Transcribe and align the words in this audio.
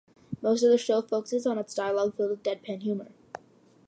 Most 0.41 0.63
of 0.63 0.71
the 0.71 0.79
show 0.79 1.03
focuses 1.03 1.45
on 1.45 1.59
its 1.59 1.75
dialog 1.75 2.15
filled 2.15 2.31
with 2.31 2.41
deadpan 2.41 2.81
humor. 2.81 3.11